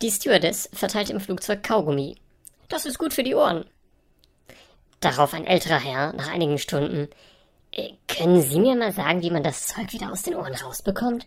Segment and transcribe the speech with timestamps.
[0.00, 2.16] Die Stewardess verteilt im Flugzeug Kaugummi.
[2.68, 3.64] Das ist gut für die Ohren.
[5.00, 7.08] Darauf ein älterer Herr nach einigen Stunden.
[7.72, 11.26] Äh, können Sie mir mal sagen, wie man das Zeug wieder aus den Ohren rausbekommt?